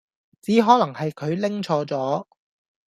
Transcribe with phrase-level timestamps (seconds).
[0.41, 2.25] 只可能係佢拎錯咗